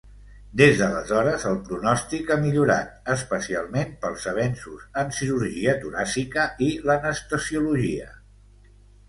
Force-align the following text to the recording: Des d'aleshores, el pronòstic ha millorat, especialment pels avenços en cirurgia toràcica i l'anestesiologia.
Des 0.59 0.77
d'aleshores, 0.77 1.43
el 1.49 1.59
pronòstic 1.67 2.31
ha 2.35 2.37
millorat, 2.45 2.95
especialment 3.17 3.93
pels 4.07 4.25
avenços 4.33 4.89
en 5.03 5.13
cirurgia 5.19 5.77
toràcica 5.85 6.49
i 6.71 6.73
l'anestesiologia. 6.89 8.11